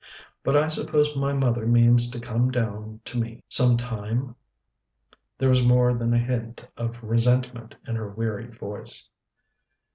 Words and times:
But 0.41 0.57
I 0.57 0.67
suppose 0.67 1.15
my 1.15 1.31
mother 1.31 1.67
means 1.67 2.09
to 2.09 2.19
come 2.19 2.49
down 2.49 3.01
to 3.05 3.19
me 3.19 3.43
some 3.47 3.77
time?" 3.77 4.33
There 5.37 5.47
was 5.49 5.63
more 5.63 5.93
than 5.93 6.11
a 6.11 6.17
hint 6.17 6.67
of 6.75 7.03
resentment 7.03 7.75
in 7.85 7.97
her 7.97 8.09
wearied 8.09 8.55
voice. 8.55 9.11